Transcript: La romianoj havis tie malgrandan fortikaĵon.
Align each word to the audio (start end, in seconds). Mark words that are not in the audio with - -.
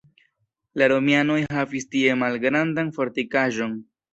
La 0.81 0.87
romianoj 0.93 1.37
havis 1.57 1.87
tie 1.91 2.17
malgrandan 2.25 2.91
fortikaĵon. 2.99 3.79